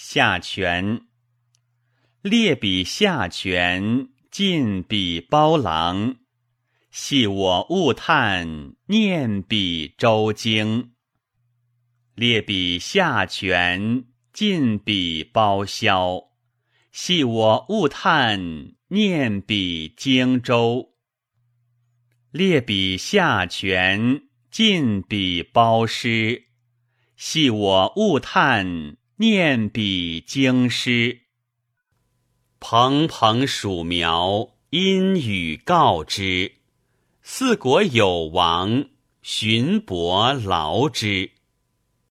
[0.00, 1.08] 下泉。
[2.22, 6.18] 列比下泉，进比包郎。
[6.92, 10.92] 系我勿叹，念彼周经。
[12.14, 16.28] 列比下泉，进比包萧。
[16.92, 20.94] 系我勿叹，念彼荆州。
[22.30, 26.44] 列比下泉，进比包师。
[27.16, 31.22] 系我勿叹，念彼经师。
[32.60, 36.52] 蓬蓬黍苗，因雨告之。
[37.20, 38.84] 四国有王，
[39.20, 41.32] 寻伯劳之。